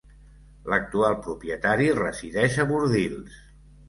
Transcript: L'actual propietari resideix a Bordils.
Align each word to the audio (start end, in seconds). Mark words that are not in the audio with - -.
L'actual 0.73 1.17
propietari 1.27 1.89
resideix 1.97 2.57
a 2.65 2.65
Bordils. 2.73 3.37